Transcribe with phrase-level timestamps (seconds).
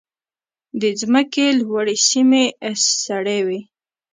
[0.81, 2.43] د ځمکې لوړې سیمې
[3.05, 3.61] سړې وي.